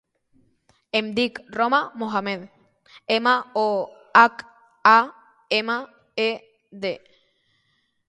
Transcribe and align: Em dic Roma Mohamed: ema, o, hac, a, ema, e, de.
Em 0.99 1.11
dic 1.19 1.37
Roma 1.57 1.81
Mohamed: 2.03 2.47
ema, 3.17 3.35
o, 3.67 3.67
hac, 4.23 4.43
a, 4.95 4.97
ema, 5.61 5.79
e, 6.27 6.29
de. 6.87 6.97